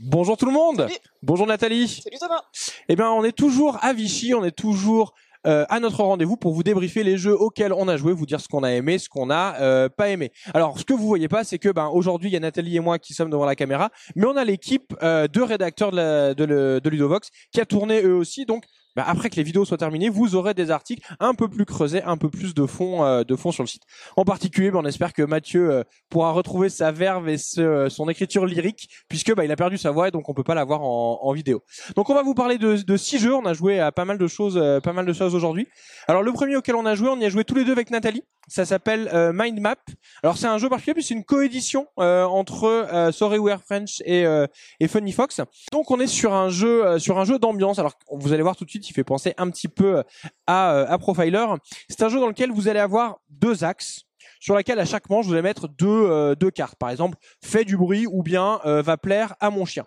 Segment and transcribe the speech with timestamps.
[0.00, 0.82] Bonjour tout le monde.
[0.82, 0.94] Salut.
[1.22, 1.88] Bonjour Nathalie.
[1.88, 2.42] Salut Thomas.
[2.88, 5.12] Eh bien, on est toujours à Vichy, on est toujours
[5.46, 8.40] euh, à notre rendez-vous pour vous débriefer les jeux auxquels on a joué, vous dire
[8.40, 10.30] ce qu'on a aimé, ce qu'on a euh, pas aimé.
[10.54, 12.80] Alors, ce que vous voyez pas, c'est que ben aujourd'hui, il y a Nathalie et
[12.80, 16.34] moi qui sommes devant la caméra, mais on a l'équipe euh, de rédacteurs de, la,
[16.34, 18.44] de, le- de Ludovox qui a tourné eux aussi.
[18.46, 18.64] Donc,
[18.98, 22.02] ben, après que les vidéos soient terminées, vous aurez des articles un peu plus creusés,
[22.02, 23.84] un peu plus de fond, euh, de fond sur le site.
[24.16, 28.08] En particulier, ben, on espère que Mathieu euh, pourra retrouver sa verve et ce- son
[28.08, 30.64] écriture lyrique, puisque ben, il a perdu sa voix et donc on peut pas la
[30.64, 31.62] voir en, vidéo.
[31.94, 33.36] Donc on va vous parler de, de six jeux.
[33.36, 35.68] On a joué à pas mal de choses, euh, pas mal de choses aujourd'hui.
[36.08, 37.90] Alors le premier auquel on a joué, on y a joué tous les deux avec
[37.90, 38.24] Nathalie.
[38.48, 39.76] Ça s'appelle euh, Mind Map.
[40.22, 44.00] Alors c'est un jeu particulier puisque c'est une coédition euh, entre euh, Sorry We're French
[44.06, 44.46] et, euh,
[44.80, 45.40] et Funny Fox.
[45.70, 47.78] Donc on est sur un jeu, euh, sur un jeu d'ambiance.
[47.78, 50.02] Alors vous allez voir tout de suite, il fait penser un petit peu
[50.46, 51.46] à, euh, à Profiler.
[51.88, 54.04] C'est un jeu dans lequel vous allez avoir deux axes
[54.40, 56.76] sur laquelle à chaque manche vous allez mettre deux, deux cartes.
[56.76, 59.84] Par exemple, fais du bruit ou bien va plaire à mon chien.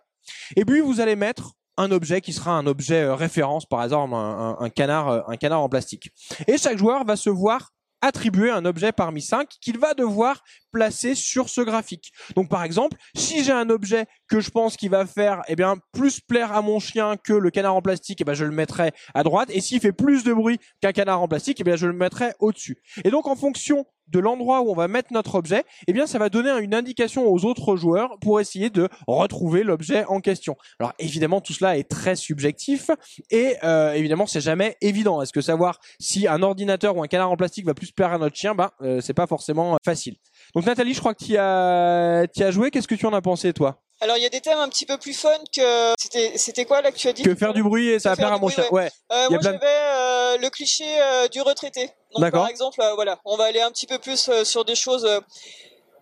[0.55, 4.57] Et puis vous allez mettre un objet qui sera un objet référence, par exemple un,
[4.59, 6.11] un- canard, un canard en plastique.
[6.47, 11.15] Et chaque joueur va se voir attribuer un objet parmi cinq qu'il va devoir placer
[11.15, 12.11] sur ce graphique.
[12.35, 15.75] Donc par exemple, si j'ai un objet que je pense qui va faire eh bien
[15.91, 18.91] plus plaire à mon chien que le canard en plastique, eh ben je le mettrai
[19.13, 21.87] à droite et s'il fait plus de bruit qu'un canard en plastique, eh bien je
[21.87, 22.77] le mettrai au-dessus.
[23.03, 26.19] Et donc en fonction de l'endroit où on va mettre notre objet, eh bien ça
[26.19, 30.55] va donner une indication aux autres joueurs pour essayer de retrouver l'objet en question.
[30.79, 32.91] Alors évidemment tout cela est très subjectif
[33.29, 35.21] et euh, évidemment c'est jamais évident.
[35.21, 38.17] Est-ce que savoir si un ordinateur ou un canard en plastique va plus plaire à
[38.17, 40.15] notre chien, bah euh, c'est pas forcément facile.
[40.55, 42.71] Donc Nathalie, je crois que tu as, as joué.
[42.71, 43.81] Qu'est-ce que tu en as pensé toi?
[44.01, 46.81] Alors il y a des thèmes un petit peu plus fun que c'était c'était quoi
[46.81, 47.21] là que tu as dit?
[47.23, 48.65] Que faire du bruit et ça va faire plaire à mon chien.
[48.71, 48.89] Ouais.
[49.11, 51.85] Euh, moi j'avais euh, le cliché euh, du retraité.
[52.13, 52.41] Donc D'accord.
[52.41, 55.05] par exemple euh, voilà, on va aller un petit peu plus euh, sur des choses
[55.05, 55.19] euh,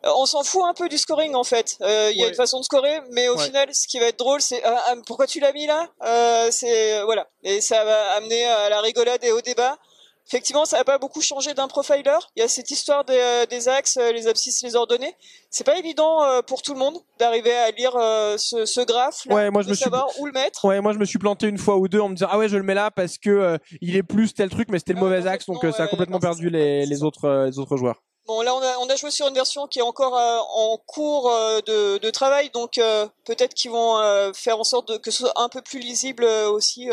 [0.03, 1.75] on s'en fout un peu du scoring en fait.
[1.81, 2.29] Euh, Il y a Ouais.
[2.29, 3.43] une façon de scorer, mais au Ouais.
[3.47, 4.63] final, ce qui va être drôle, c'est
[5.05, 5.89] pourquoi tu l'as mis là?
[6.05, 9.77] Euh, C'est voilà, et ça va amener à la rigolade et au débat.
[10.29, 12.03] Effectivement, ça n'a pas beaucoup changé d'un profiler.
[12.35, 15.15] Il y a cette histoire des, euh, des axes, euh, les abscisses, les ordonnées.
[15.49, 17.93] C'est pas évident euh, pour tout le monde d'arriver à lire
[18.37, 20.63] ce, ce graphe, là, Ouais, moi, je me suis- savoir où le mettre.
[20.65, 22.47] Ouais, moi je me suis planté une fois ou deux en me disant ah ouais
[22.47, 24.99] je le mets là parce que euh, il est plus tel truc mais c'était le
[24.99, 27.57] Ah, mauvais axe donc euh, ça a ouais, complètement perdu les, les autres euh, les
[27.57, 28.03] autres joueurs.
[28.27, 30.77] Bon, là, on a, on a joué sur une version qui est encore euh, en
[30.85, 34.97] cours euh, de, de travail, donc euh, peut-être qu'ils vont euh, faire en sorte de,
[34.97, 36.91] que ce soit un peu plus lisible euh, aussi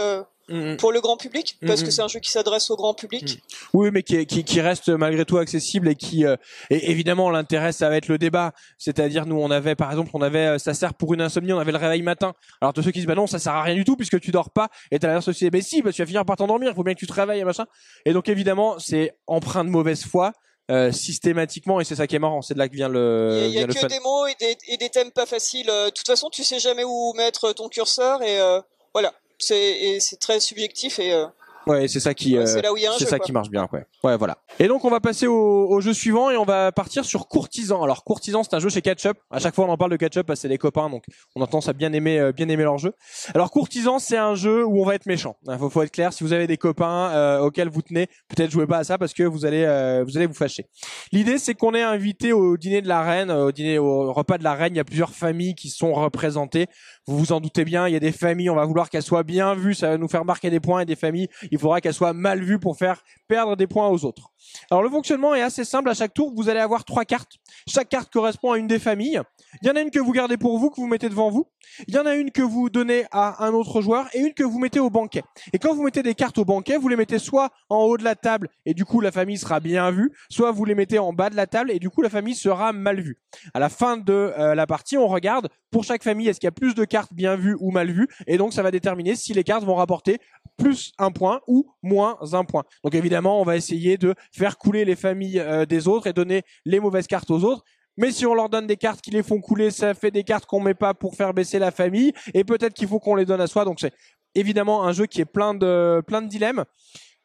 [0.48, 0.76] Mhm.
[0.76, 3.40] pour le grand public, parce que c'est un jeu qui s'adresse au grand public.
[3.74, 6.36] Oui, mais qui, qui, qui reste malgré tout accessible et qui, euh,
[6.70, 8.52] et évidemment, l'intérêt, ça va être le débat.
[8.78, 11.58] C'est-à-dire, nous, on avait, par exemple, on avait, euh, ça sert pour une insomnie, on
[11.58, 12.32] avait le réveil matin.
[12.60, 14.30] Alors, de ceux qui disent, bah non, ça sert à rien du tout puisque tu
[14.30, 14.68] dors pas.
[14.92, 16.70] Et t'as la société, mais si, parce que tu vas finir par t'endormir.
[16.70, 17.66] Il faut bien que tu te réveilles et machin.
[18.04, 20.32] Et donc, évidemment, c'est empreint de mauvaise foi.
[20.70, 23.38] euh, systématiquement et c'est ça qui est marrant c'est de là que vient Il le,
[23.40, 23.86] y a, il y a vient le que fun.
[23.86, 25.70] des mots et des, et des thèmes pas faciles.
[25.70, 28.60] Euh, De toute façon, tu sais jamais où mettre ton curseur, et euh,
[28.92, 29.12] voilà.
[29.38, 31.26] C'est très subjectif, et euh,
[31.66, 33.26] ouais c'est ça qui euh, c'est ça quoi.
[33.26, 33.84] qui marche bien, ouais.
[34.04, 34.38] Ouais, voilà.
[34.58, 37.82] Et donc on va passer au, au jeu suivant et on va partir sur Courtisan.
[37.82, 39.16] Alors Courtisan, c'est un jeu chez Catchup.
[39.30, 41.04] À chaque fois on en parle de Catchup parce que c'est les copains, donc
[41.34, 42.92] on a tendance à bien aimer, euh, bien aimer leur jeu.
[43.34, 45.36] Alors Courtisan, c'est un jeu où on va être méchant.
[45.48, 46.12] Il faut, faut être clair.
[46.12, 49.12] Si vous avez des copains euh, auxquels vous tenez, peut-être jouez pas à ça parce
[49.12, 50.66] que vous allez, euh, vous allez vous fâcher.
[51.12, 54.44] L'idée, c'est qu'on est invité au dîner de la reine, au dîner, au repas de
[54.44, 54.74] la reine.
[54.74, 56.66] Il y a plusieurs familles qui sont représentées.
[57.06, 59.22] Vous vous en doutez bien, il y a des familles, on va vouloir qu'elles soient
[59.22, 61.94] bien vues, ça va nous faire marquer des points, et des familles, il faudra qu'elles
[61.94, 64.30] soient mal vues pour faire perdre des points aux autres.
[64.70, 67.32] Alors le fonctionnement est assez simple, à chaque tour, vous allez avoir trois cartes.
[67.68, 69.20] Chaque carte correspond à une des familles.
[69.62, 71.46] Il y en a une que vous gardez pour vous, que vous mettez devant vous.
[71.88, 74.44] Il y en a une que vous donnez à un autre joueur et une que
[74.44, 75.22] vous mettez au banquet.
[75.52, 78.04] Et quand vous mettez des cartes au banquet, vous les mettez soit en haut de
[78.04, 81.12] la table et du coup la famille sera bien vue, soit vous les mettez en
[81.12, 83.18] bas de la table et du coup la famille sera mal vue.
[83.54, 86.48] À la fin de euh, la partie, on regarde pour chaque famille est-ce qu'il y
[86.48, 88.08] a plus de cartes bien vues ou mal vues?
[88.26, 90.18] Et donc ça va déterminer si les cartes vont rapporter
[90.56, 92.64] plus un point ou moins un point.
[92.82, 96.42] Donc évidemment, on va essayer de faire couler les familles euh, des autres et donner
[96.64, 97.64] les mauvaises cartes aux autres.
[97.96, 100.46] Mais si on leur donne des cartes qui les font couler, ça fait des cartes
[100.46, 103.40] qu'on met pas pour faire baisser la famille et peut-être qu'il faut qu'on les donne
[103.40, 103.64] à soi.
[103.64, 103.92] Donc c'est
[104.34, 106.64] évidemment un jeu qui est plein de plein de dilemmes.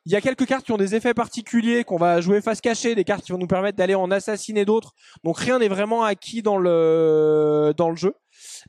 [0.06, 2.96] Il y a quelques cartes qui ont des effets particuliers qu'on va jouer face cachée,
[2.96, 4.94] des cartes qui vont nous permettre d'aller en assassiner d'autres.
[5.24, 8.16] Donc rien n'est vraiment acquis dans le dans le jeu.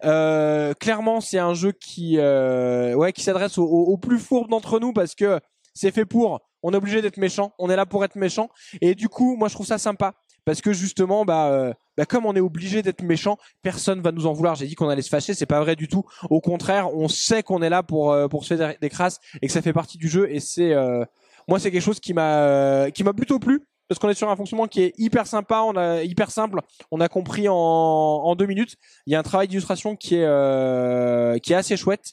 [0.05, 4.93] Euh, clairement, c'est un jeu qui euh, ouais qui s'adresse aux, plus fourbes d'entre nous
[4.93, 5.41] parce que
[5.75, 6.41] c'est fait pour.
[6.63, 7.53] On est obligé d'être méchant.
[7.59, 8.49] On est là pour être méchant.
[8.81, 12.27] Et du coup, moi je trouve ça sympa parce que justement, bah, euh, bah comme
[12.27, 14.55] on est obligé d'être méchant, personne va nous en vouloir.
[14.55, 16.05] J'ai dit qu'on allait se fâcher, c'est pas vrai du tout.
[16.31, 19.47] Au contraire, on sait qu'on est là pour euh, pour se faire des, crasses et
[19.47, 20.31] que ça fait partie du jeu.
[20.31, 21.05] Et c'est euh,
[21.49, 23.63] moi c'est quelque chose qui m'a qui m'a plutôt plu.
[23.93, 26.61] Parce qu'on est sur un fonctionnement qui est hyper sympa, on a hyper simple,
[26.91, 28.77] on a compris en, en deux minutes.
[29.07, 32.13] Il y a un travail d'illustration qui est euh, qui est assez chouette.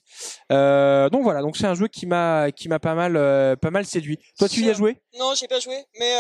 [0.52, 3.72] Euh, donc voilà, donc c'est un jeu qui m'a qui m'a pas mal euh, pas
[3.72, 4.20] mal séduit.
[4.38, 4.98] Toi, tu y as joué?
[5.20, 6.14] Non, j'ai pas joué, mais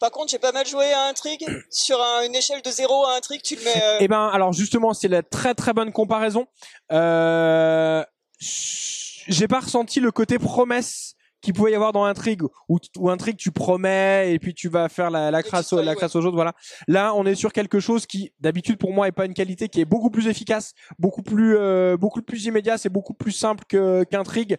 [0.00, 1.46] par contre, j'ai pas mal joué à Intrigue.
[1.70, 3.82] Sur un- une échelle de 0 à Intrigue, tu le mets.
[3.82, 6.46] euh, Eh ben, alors justement, c'est la très très bonne comparaison.
[6.90, 8.04] Euh,
[8.40, 13.36] j'ai pas ressenti le côté promesse qu'il pouvait y avoir dans Intrigue, où, où Intrigue
[13.36, 16.54] tu promets et puis tu vas faire la, la crasse, la crasse aux autres, voilà.
[16.88, 19.80] Là, on est sur quelque chose qui, d'habitude pour moi, est pas une qualité, qui
[19.80, 24.04] est beaucoup plus efficace, beaucoup plus, euh, beaucoup plus immédiat, c'est beaucoup plus simple que
[24.04, 24.56] qu'Intrigue.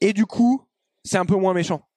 [0.00, 0.66] Et du coup,
[1.04, 1.88] c'est un peu moins méchant,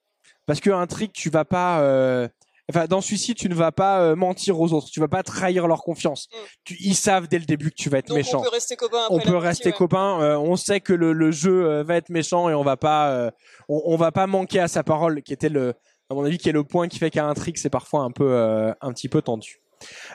[0.46, 2.28] parce que Intrigue, tu vas pas euh,
[2.70, 5.68] Enfin, dans celui-ci, tu ne vas pas euh, mentir aux autres, tu vas pas trahir
[5.68, 6.28] leur confiance.
[6.32, 6.36] Mm.
[6.64, 8.76] Tu, ils savent dès le début que tu vas être donc méchant on peut rester
[8.76, 9.76] copains après on peut rester ouais.
[9.76, 10.22] copains.
[10.22, 13.10] euh, on sait que le, le jeu euh, va être méchant et on va pas,
[13.12, 13.30] euh,
[13.70, 15.74] on, on va pas manquer à sa parole, qui était le,
[16.10, 18.12] à mon avis, qui est le point qui fait qu'à un trick c'est parfois un
[18.12, 19.62] peu, euh, un petit peu tendu.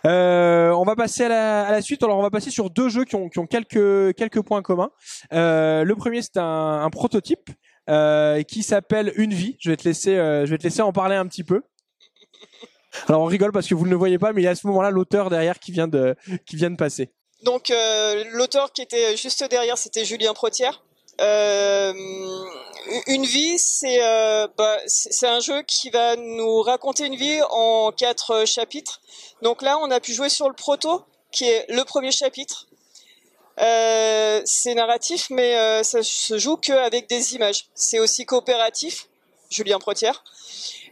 [0.06, 2.02] Euh, on va passer à la, à la suite.
[2.02, 4.90] Alors on va passer sur deux jeux qui ont, qui ont quelques, quelques points communs.
[5.32, 7.50] Euh, le premier c'est un, un prototype
[7.88, 9.56] euh, qui s'appelle Une vie.
[9.60, 11.62] Je vais te laisser, euh, je vais te laisser en parler un petit peu.
[13.08, 14.54] Alors on rigole parce que vous ne le voyez pas, mais il y a à
[14.54, 16.16] ce moment-là l'auteur derrière qui vient de,
[16.46, 17.10] qui vient de passer.
[17.42, 20.82] Donc euh, l'auteur qui était juste derrière, c'était Julien Protière.
[21.20, 21.92] Euh,
[23.06, 27.40] une vie, c'est euh, bah, c'est c'est un jeu qui va nous raconter une vie
[27.50, 29.00] en quatre chapitres.
[29.42, 32.66] Donc là, on a pu jouer sur le proto, qui est le premier chapitre.
[33.58, 37.66] C'est narratif, mais ça se joue qu'avec des images.
[37.74, 39.09] C'est aussi coopératif,
[39.50, 40.22] Julien Protière.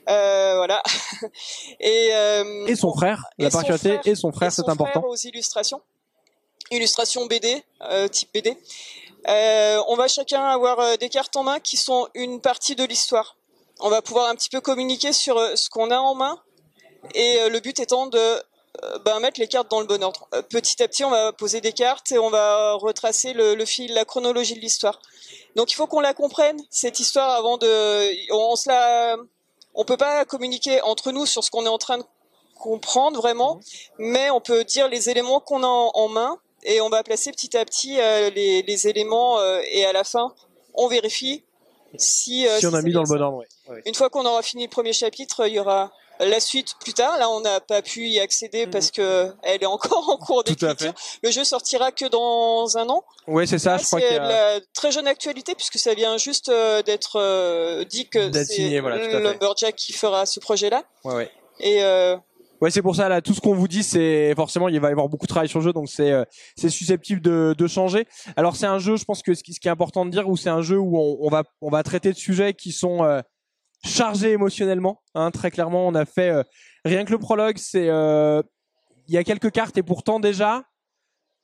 [0.08, 0.82] Euh, voilà.
[1.80, 5.00] Et, euh, Et son frère, Et la particularité, et son frère, c'est important.
[5.00, 5.80] frère aux illustrations.
[6.70, 8.56] Illustrations BD, euh, type BD.
[9.28, 12.84] Euh, on va chacun avoir euh, des cartes en main qui sont une partie de
[12.84, 13.36] l'histoire.
[13.80, 16.38] On va pouvoir un petit peu communiquer sur euh, ce qu'on a en main
[17.14, 18.42] et le but étant de
[19.04, 20.28] ben, mettre les cartes dans le bon ordre.
[20.50, 23.92] Petit à petit, on va poser des cartes et on va retracer le, le fil,
[23.94, 25.00] la chronologie de l'histoire.
[25.58, 28.32] Donc il faut qu'on la comprenne cette histoire avant de.
[28.32, 29.16] On, se la.
[29.74, 32.04] On peut pas communiquer entre nous sur ce qu'on est en train de
[32.60, 33.58] comprendre vraiment,
[33.98, 37.32] mais on peut dire les éléments qu'on a en, en main et on va placer
[37.32, 40.32] petit à petit euh, les, les éléments euh, et à la fin
[40.74, 41.42] on vérifie
[41.96, 43.44] si, euh, si on a mis dans le bon ordre.
[43.84, 47.18] Une fois qu'on aura fini le premier chapitre, il y aura la suite plus tard.
[47.18, 48.70] Là, on n'a pas pu y accéder Mhm.
[48.72, 50.92] parce que elle est encore en cours d'écriture.
[51.22, 53.02] Le jeu sortira que dans un an.
[53.26, 54.54] Ouais, c'est ça, Là, je crois c'est qu'il y de a...
[54.54, 58.96] la très jeune actualité puisque ça vient juste euh, d'être euh, dit que c'est voilà.
[59.20, 60.82] Lumberjack qui fera ce projet-là.
[61.04, 61.30] Ouais, ouais.
[61.60, 62.16] Et euh,
[62.60, 64.90] Ouais, c'est pour ça là, tout ce qu'on vous dit, c'est forcément il va y
[64.90, 66.24] avoir beaucoup de travail sur le jeu, donc c'est euh,
[66.56, 68.04] c'est susceptible de, de changer.
[68.36, 70.28] Alors c'est un jeu, je pense que ce qui, ce qui est important de dire,
[70.28, 73.04] où c'est un jeu où on, on va on va traiter de sujets qui sont
[73.84, 75.02] chargés émotionnellement.
[75.14, 76.42] Hein, très clairement, on a fait euh,
[76.84, 78.42] rien que le prologue, c'est euh,
[79.06, 80.64] il y a quelques cartes et pourtant déjà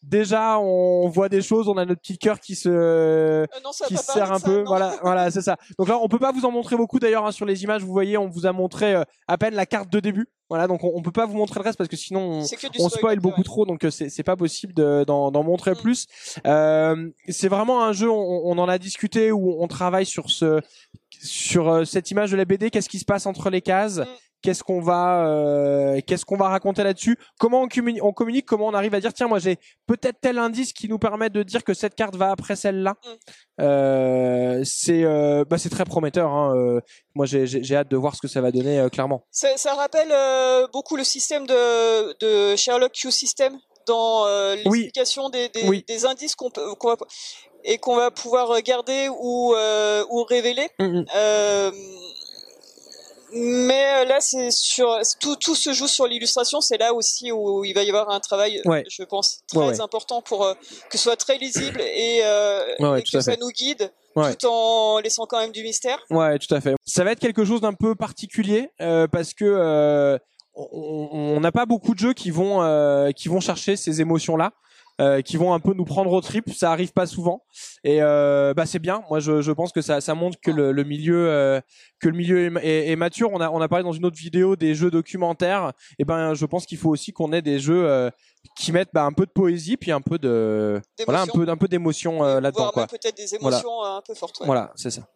[0.05, 3.97] déjà on voit des choses, on a notre petit cœur qui se euh, non, qui
[3.97, 4.59] se de un ça, peu.
[4.59, 4.65] non.
[4.67, 5.57] Voilà, voilà, c'est ça.
[5.79, 7.83] Donc là, on peut pas vous en montrer beaucoup d'ailleurs hein, sur les images.
[7.83, 10.29] Vous voyez, on vous a montré euh, à peine la carte de début.
[10.55, 12.95] Voilà, donc on, on peut pas vous montrer le reste parce que sinon on, que
[12.97, 13.45] spoil beaucoup ouais.
[13.45, 15.77] trop, donc euh, c'est pas possible de- d'en montrer Mm.
[15.79, 16.07] plus.
[16.47, 18.09] Euh, c'est vraiment un jeu.
[18.09, 20.61] On, on en a discuté où on travaille sur ce
[21.11, 22.71] sur euh, cette image de la BD.
[22.71, 23.99] Qu'est-ce qui se passe entre les cases?
[23.99, 24.05] Mm.
[24.43, 27.17] Qu'est-ce qu'on va euh, qu'est-ce qu'on va raconter là-dessus?
[27.41, 28.45] Comment on communique, on communique?
[28.47, 29.57] Comment on arrive à dire tiens moi j'ai
[29.87, 32.95] peut-être tel indice qui nous permet de dire que cette carte va après celle-là?
[33.59, 33.63] Mm.
[33.63, 36.31] Euh, c'est euh, bah c'est très prometteur.
[36.31, 36.55] Hein.
[36.57, 36.81] euh,
[37.15, 39.25] moi j'ai j'ai hâte de voir ce que ça va donner euh, clairement.
[39.31, 43.57] Ça, ça rappelle euh, beaucoup le système de, de Sherlock Q System
[43.87, 44.81] dans euh, Oui.
[44.81, 45.85] l'explication des, des, Oui.
[45.87, 46.97] des indices qu'on peut qu'on va
[47.65, 50.69] et qu'on va pouvoir garder ou euh, ou révéler.
[50.79, 51.71] Mm, Euh,
[53.35, 56.61] mais euh, là, c'est sur tout, tout se joue sur l'illustration.
[56.61, 58.85] C'est là aussi où il va y avoir un travail, Ouais.
[58.89, 59.81] je pense, très Ouais, ouais.
[59.81, 60.55] important pour euh,
[60.91, 63.39] que ce soit très lisible et, euh, et que ça fait.
[63.41, 65.99] nous guide, tout en laissant quand même du mystère.
[66.11, 66.75] Ouais, tout à fait.
[66.87, 70.19] Ça va être quelque chose d'un peu particulier euh, parce que euh,
[70.55, 74.53] on n'a pas beaucoup de jeux qui vont euh, qui vont chercher ces émotions là.
[75.01, 77.43] Euh, qui vont un peu nous prendre au trip, ça arrive pas souvent
[77.83, 79.03] et euh, bah c'est bien.
[79.11, 81.61] Moi je, je pense que ça, ça montre que le, le milieu euh,
[81.99, 83.31] que le milieu est, est- est mature.
[83.33, 85.73] On a on a parlé dans une autre vidéo des jeux documentaires.
[85.99, 88.09] Et ben je pense qu'il faut aussi qu'on ait des jeux euh,
[88.57, 91.57] qui mettent bah, un peu de poésie puis un peu de voilà un peu un
[91.57, 92.87] peu d'émotion euh, là-dedans quoi.
[92.87, 94.39] peut-être des émotions euh, un peu fortes.
[94.39, 94.47] ouais.
[94.47, 95.09] Voilà, c'est ça.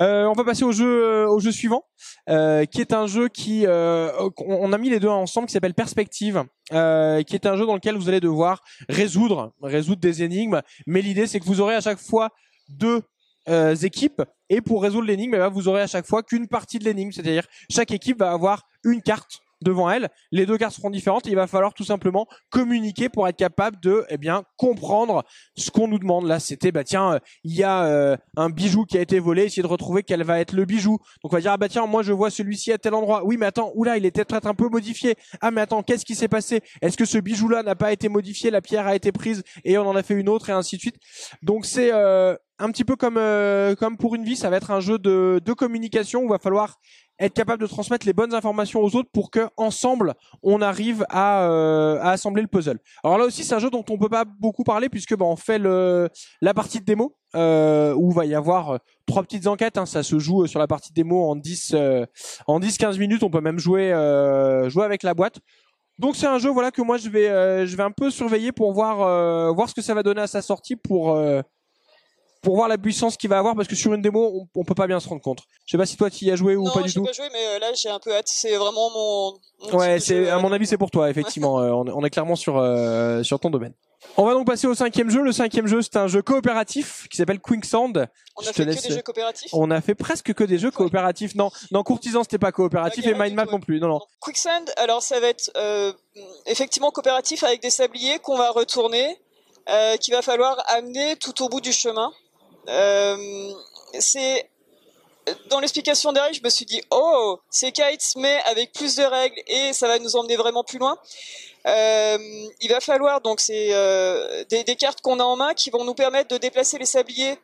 [0.00, 1.84] Euh, on va passer au jeu, euh, au jeu suivant,
[2.28, 5.74] euh, qui est un jeu qui, euh, on a mis les deux ensemble, qui s'appelle
[5.74, 10.60] Perspective, euh, qui est un jeu dans lequel vous allez devoir résoudre, résoudre des énigmes.
[10.86, 12.30] Mais l'idée, c'est que vous aurez à chaque fois
[12.68, 13.02] deux
[13.48, 16.78] euh, équipes Et pour résoudre l'énigme, eh ben, vous aurez à chaque fois qu'une partie
[16.78, 20.08] de l'énigme, c'est-à-dire chaque équipe va avoir une carte devant elle.
[20.32, 24.04] Les deux cartes seront différentes il va falloir tout simplement communiquer pour être capable de,
[24.08, 25.24] eh bien, comprendre
[25.56, 26.26] ce qu'on nous demande.
[26.26, 29.44] Là, c'était, bah tiens, euh, il y a euh, un bijou qui a été volé,
[29.44, 30.98] essayer de retrouver quel va être le bijou.
[31.22, 33.24] Donc on va dire, ah bah tiens, moi je vois celui-ci à tel endroit.
[33.24, 35.14] Oui, mais attends, oula, il était peut-être un peu modifié.
[35.40, 36.60] Ah mais attends, qu'est-ce qui s'est passé?
[36.82, 38.50] Est-ce que ce bijou-là n'a pas été modifié?
[38.50, 40.80] La pierre a été prise et on en a fait une autre et ainsi de
[40.80, 40.96] suite.
[41.42, 43.20] Donc c'est euh, un petit peu comme
[43.76, 46.38] comme pour une vie, ça va être un jeu de, de communication où il va
[46.38, 46.78] falloir
[47.18, 51.44] être capable de transmettre les bonnes informations aux autres pour que ensemble on arrive à,
[51.48, 52.78] euh, à assembler le puzzle.
[53.04, 55.36] Alors là aussi c'est un jeu dont on peut pas beaucoup parler puisque bah, on
[55.36, 56.08] fait le
[56.42, 59.76] la partie de démo euh, où va y avoir euh, trois petites enquêtes.
[59.76, 61.74] Hein, ça se joue euh, sur la partie de démo en 10
[62.46, 63.22] en 10-15 minutes.
[63.22, 63.90] On peut même jouer
[64.68, 65.38] jouer avec la boîte.
[65.98, 68.72] Donc c'est un jeu voilà que moi je vais je vais un peu surveiller pour
[68.72, 71.18] voir voir ce que ça va donner à sa sortie pour
[72.42, 74.74] pour voir la puissance qu'il va avoir parce que sur une démo on, on, peut
[74.74, 75.40] pas bien se rendre compte.
[75.66, 77.00] Je sais pas si toi tu y as joué ou pas du tout.
[77.00, 78.28] Non, j'ai pas joué mais euh, là j'ai un peu hâte.
[78.28, 79.76] C'est vraiment mon.
[79.76, 81.56] ouais, c'est à mon avis c'est pour toi effectivement.
[81.66, 83.72] Euh, on, est clairement sur euh, sur ton domaine.
[84.16, 85.22] On va donc passer au cinquième jeu.
[85.22, 88.08] Le cinquième jeu, c'est un jeu coopératif qui s'appelle Quicksand.
[88.36, 89.50] On a fait que des jeux coopératifs.
[89.52, 91.34] On a fait presque que des jeux coopératifs.
[91.34, 93.80] Non, non, Courtisan c'était pas coopératif et Mindmap non plus.
[93.80, 94.00] Non, non.
[94.20, 95.92] Quicksand, alors ça va être euh,
[96.46, 99.18] effectivement coopératif avec des sabliers qu'on va retourner,
[99.68, 102.12] euh, qu'il va falloir amener tout au bout du chemin.
[102.68, 103.52] Euh,
[103.98, 104.48] c'est
[105.50, 109.40] dans l'explication derrière, je me suis dit, oh, c'est Kites, mais avec plus de règles
[109.48, 110.96] et ça va nous emmener vraiment plus loin.
[111.66, 112.18] Euh,
[112.60, 115.82] il va falloir donc c'est euh, des, des, cartes qu'on a en main qui vont
[115.82, 117.36] nous permettre de déplacer les sabliers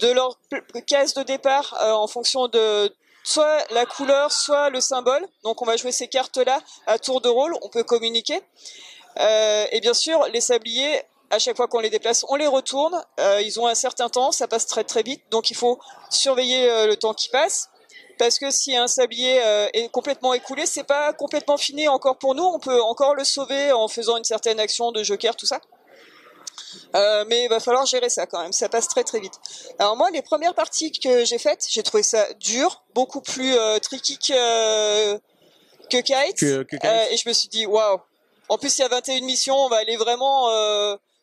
[0.00, 0.38] de leur
[0.86, 2.94] case de départ en fonction de
[3.24, 5.26] soit la couleur, soit le symbole.
[5.42, 7.56] Donc on va jouer ces cartes-là à tour de rôle.
[7.62, 8.40] On peut communiquer.
[9.18, 11.02] Et bien sûr, les sabliers
[11.34, 13.02] à chaque fois qu'on les déplace, on les retourne.
[13.18, 16.70] Euh, ils ont un certain temps, ça passe très très vite, donc il faut surveiller
[16.70, 17.68] euh, le temps qui passe.
[18.18, 22.36] Parce que si un sablier euh, est complètement écoulé, c'est pas complètement fini encore pour
[22.36, 22.44] nous.
[22.44, 25.60] On peut encore le sauver en faisant une certaine action de joker, tout ça.
[27.26, 29.34] mais il va falloir gérer ça quand même, ça passe très très vite.
[29.80, 34.16] Alors moi, les premières parties que j'ai faites, j'ai trouvé ça dur, beaucoup plus tricky
[34.18, 35.16] que,
[35.90, 36.42] que Kite.
[36.42, 37.98] et je me suis dit, waouh,
[38.48, 40.48] en plus il y a 21 missions, on va aller vraiment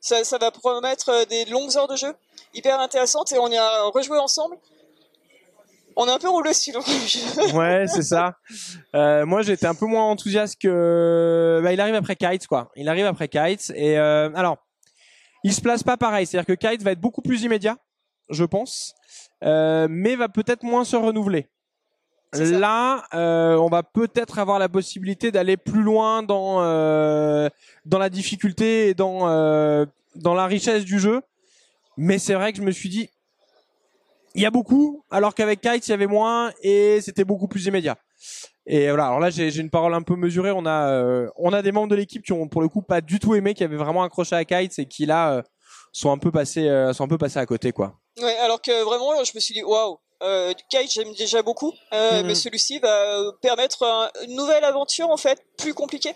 [0.01, 2.13] ça, ça, va promettre euh, des longues heures de jeu,
[2.53, 4.58] hyper intéressantes, et on y a rejoué ensemble.
[5.96, 8.38] On est un peu roulé sur le Ouais, c'est ça.
[8.96, 11.60] Euh, moi, j'étais un peu moins enthousiaste que.
[11.63, 12.72] Bah, il arrive après Kites, quoi.
[12.75, 14.58] Il arrive après Kites, et euh, alors,
[15.43, 16.25] il se place pas pareil.
[16.25, 17.77] C'est-à-dire que Kites va être beaucoup plus immédiat,
[18.29, 18.93] je pense,
[19.43, 21.50] euh, mais va peut-être moins se renouveler.
[22.33, 27.50] Là, euh, on va peut-être avoir la possibilité d'aller plus loin dans euh,
[27.85, 29.85] dans la difficulté et dans euh,
[30.15, 31.21] dans la richesse du jeu.
[31.97, 33.09] Mais c'est vrai que je me suis dit,
[34.33, 37.65] il y a beaucoup, alors qu'avec Kite il y avait moins et c'était beaucoup plus
[37.65, 37.97] immédiat.
[38.65, 39.07] Et voilà.
[39.07, 40.51] Alors là, j'ai une parole un peu mesurée.
[40.51, 43.01] On a euh, on a des membres de l'équipe qui ont pour le coup pas
[43.01, 45.41] du tout aimé, qui avaient vraiment accroché à Kite et qui là euh,
[45.91, 48.00] sont un peu passés sont un peu passés à côté quoi.
[48.21, 52.19] Ouais, alors que vraiment, je me suis dit waouh euh, Kite, j'aime déjà beaucoup, euh,
[52.19, 52.27] mhm.
[52.27, 56.15] mais celui-ci va permettre une nouvelle aventure en fait, plus compliquée.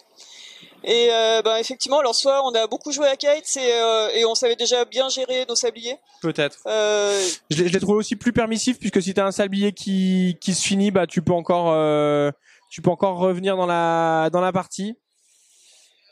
[0.87, 4.23] Et euh, ben, effectivement, alors soit on a beaucoup joué à Kite et, euh, et
[4.23, 5.97] on savait déjà bien gérer nos sabliers.
[6.21, 6.59] Peut-être.
[6.67, 7.27] Euh...
[7.49, 10.91] Je l'ai trouvé aussi plus permissif puisque si t'as un sablier qui qui se finit,
[10.91, 12.29] bah tu peux encore euh,
[12.69, 14.95] tu peux encore revenir dans la dans la partie.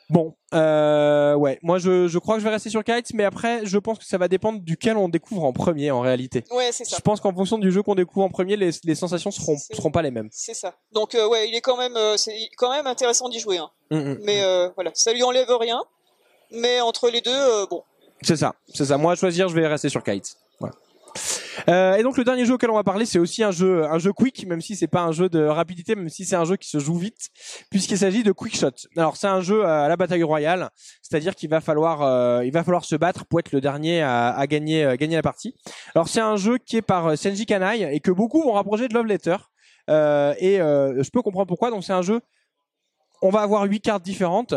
[0.09, 3.65] Bon, euh, ouais, moi je, je crois que je vais rester sur Kites, mais après
[3.65, 6.43] je pense que ça va dépendre duquel on découvre en premier en réalité.
[6.51, 6.97] Ouais, c'est ça.
[6.97, 9.91] Je pense qu'en fonction du jeu qu'on découvre en premier, les, les sensations seront seront
[9.91, 10.29] pas les mêmes.
[10.31, 10.75] C'est ça.
[10.91, 13.57] Donc euh, ouais, il est quand même euh, c'est quand même intéressant d'y jouer.
[13.57, 13.69] Hein.
[13.91, 14.45] Mmh, mmh, mais mmh.
[14.45, 15.81] Euh, voilà, ça lui enlève rien.
[16.51, 17.83] Mais entre les deux, euh, bon.
[18.21, 18.97] C'est ça, c'est ça.
[18.97, 20.37] Moi à choisir, je vais rester sur Kites.
[21.69, 23.99] Euh, et donc le dernier jeu auquel on va parler, c'est aussi un jeu, un
[23.99, 26.57] jeu quick, même si c'est pas un jeu de rapidité, même si c'est un jeu
[26.57, 27.29] qui se joue vite,
[27.69, 28.71] puisqu'il s'agit de Quick Shot.
[28.97, 30.69] Alors c'est un jeu à la bataille royale,
[31.01, 34.29] c'est-à-dire qu'il va falloir, euh, il va falloir se battre pour être le dernier à,
[34.29, 35.55] à gagner, euh, gagner la partie.
[35.95, 38.87] Alors c'est un jeu qui est par euh, Senji Kanai et que beaucoup vont rapprocher
[38.87, 39.37] de Love Letter.
[39.89, 41.69] Euh, et je peux comprendre pourquoi.
[41.69, 42.21] Donc c'est un jeu,
[43.21, 44.55] on va avoir huit cartes différentes,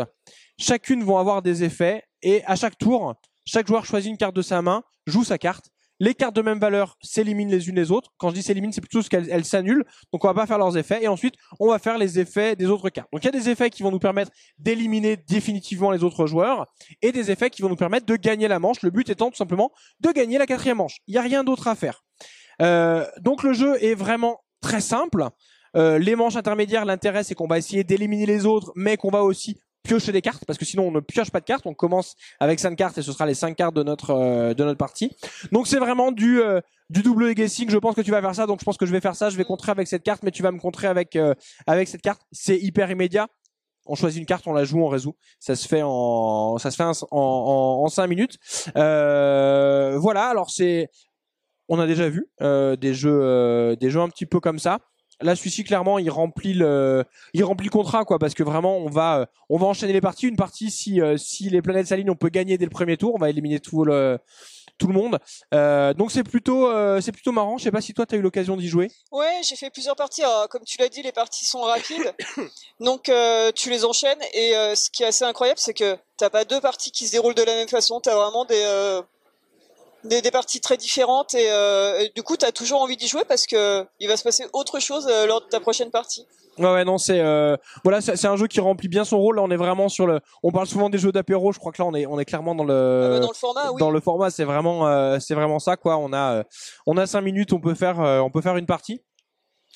[0.57, 4.41] chacune vont avoir des effets et à chaque tour, chaque joueur choisit une carte de
[4.41, 8.11] sa main, joue sa carte les cartes de même valeur s'éliminent les unes les autres.
[8.17, 9.85] Quand je dis s'éliminent, c'est plutôt ce qu'elles s'annulent.
[10.11, 11.03] Donc on va pas faire leurs effets.
[11.03, 13.09] Et ensuite, on va faire les effets des autres cartes.
[13.11, 16.67] Donc il y a des effets qui vont nous permettre d'éliminer définitivement les autres joueurs
[17.01, 18.81] et des effets qui vont nous permettre de gagner la manche.
[18.81, 20.97] Le but étant tout simplement de gagner la quatrième manche.
[21.07, 22.03] Il n'y a rien d'autre à faire.
[22.61, 25.27] Euh, donc le jeu est vraiment très simple.
[25.75, 29.23] Euh, les manches intermédiaires, l'intérêt c'est qu'on va essayer d'éliminer les autres, mais qu'on va
[29.23, 31.65] aussi piocher des cartes parce que sinon on ne pioche pas de cartes.
[31.65, 34.63] On commence avec cinq cartes et ce sera les cinq cartes de notre euh, de
[34.63, 35.15] notre partie.
[35.51, 37.69] Donc c'est vraiment du euh, du double guessing.
[37.69, 39.29] Je pense que tu vas faire ça, donc je pense que je vais faire ça.
[39.29, 41.33] Je vais contrer avec cette carte, mais tu vas me contrer avec euh,
[41.65, 42.21] avec cette carte.
[42.31, 43.27] C'est hyper immédiat.
[43.89, 45.15] On choisit une carte, on la joue, on résout.
[45.39, 48.37] Ça se fait en ça se fait en en, en cinq minutes.
[48.75, 50.25] Euh, voilà.
[50.25, 50.89] Alors c'est
[51.69, 54.79] on a déjà vu euh, des jeux euh, des jeux un petit peu comme ça
[55.21, 58.89] là celui-ci clairement il remplit le il remplit le contrat quoi parce que vraiment on
[58.89, 62.29] va on va enchaîner les parties une partie si si les planètes s'alignent on peut
[62.29, 64.19] gagner dès le premier tour on va éliminer tout le
[64.77, 65.19] tout le monde.
[65.53, 67.57] Euh, donc c'est plutôt euh, c'est plutôt marrant.
[67.57, 68.91] Je sais pas si toi tu as eu l'occasion d'y jouer.
[69.11, 70.23] Ouais, j'ai fait plusieurs parties.
[70.23, 72.13] Alors, comme tu l'as dit, les parties sont rapides,
[72.79, 74.21] donc euh, tu les enchaînes.
[74.33, 77.11] Et euh, ce qui est assez incroyable, c'est que t'as pas deux parties qui se
[77.11, 77.99] déroulent de la même façon.
[77.99, 79.01] T'as vraiment des euh,
[80.07, 83.45] des, des, parties très différentes et, et du coup t'as toujours envie d'y jouer parce
[83.45, 86.25] que il va se passer autre chose lors de ta prochaine partie.
[86.59, 89.35] Ouais, ouais non, c'est euh, voilà, c'est un jeu qui remplit bien son rôle.
[89.35, 90.19] Là, on est vraiment sur le.
[90.43, 91.51] On parle souvent des jeux d'apéro.
[91.51, 93.33] Je crois que là, on est on est clairement dans le ah bah dans le
[93.33, 93.71] format.
[93.71, 93.79] Oui.
[93.79, 95.97] Dans le format, c'est vraiment euh, c'est vraiment ça quoi.
[95.97, 96.43] On a euh,
[96.85, 99.01] on a cinq minutes, on peut faire on peut faire une partie.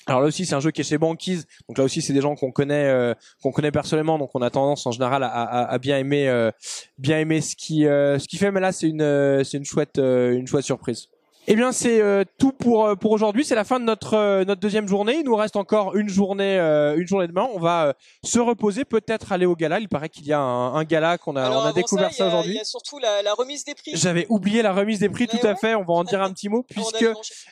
[0.06, 1.46] Alors là aussi, c'est un jeu qui est chez Banquise.
[1.68, 4.18] Donc là aussi, c'est des gens qu'on connaît, qu'on connaît personnellement.
[4.18, 6.50] Donc on a tendance en général à, à, bien aimer,
[6.98, 8.50] bien aimer ce qui, ce qui fait.
[8.50, 11.08] Mais là, c'est une, c'est une chouette, une chouette surprise.
[11.48, 13.44] Eh bien, c'est euh, tout pour euh, pour aujourd'hui.
[13.44, 15.16] C'est la fin de notre euh, notre deuxième journée.
[15.18, 16.58] Il nous reste encore une journée
[16.96, 17.48] une journée demain.
[17.54, 19.80] On va se reposer, peut-être aller au gala.
[19.80, 22.28] Il paraît qu'il y a un, un gala qu'on a Alors, on a découvert ça,
[22.28, 22.52] aujourd'hui.
[22.52, 23.92] Il y a surtout la, la, remise des prix.
[23.94, 25.56] J'avais oublié la remise des prix, Mais tout à ouais.
[25.56, 25.74] fait.
[25.74, 27.06] On va en dire un petit mot puisque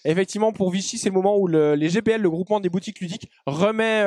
[0.04, 3.28] effectivement pour Vichy, c'est le moment où le, les GPL, le groupement des boutiques ludiques,
[3.46, 4.04] remet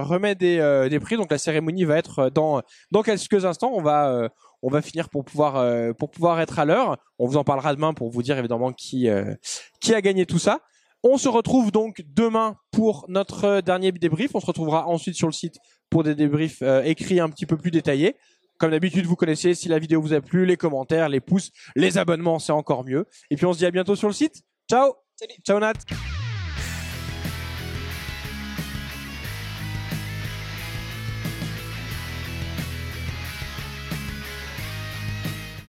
[0.00, 1.16] remet des des prix.
[1.16, 3.72] Donc la cérémonie va être dans dans quelques instants.
[3.72, 4.28] On va
[4.64, 6.96] on va finir pour pouvoir euh, pour pouvoir être à l'heure.
[7.18, 9.34] On vous en parlera demain pour vous dire évidemment qui euh,
[9.80, 10.60] qui a gagné tout ça.
[11.02, 14.34] On se retrouve donc demain pour notre dernier débrief.
[14.34, 15.56] On se retrouvera ensuite sur le site
[15.90, 18.16] pour des débriefs euh, écrits un petit peu plus détaillés.
[18.58, 21.98] Comme d'habitude, vous connaissez, si la vidéo vous a plu, les commentaires, les pouces, les
[21.98, 23.06] abonnements, c'est encore mieux.
[23.30, 24.42] Et puis on se dit à bientôt sur le site.
[24.70, 25.34] Ciao Salut.
[25.44, 25.74] Ciao Nat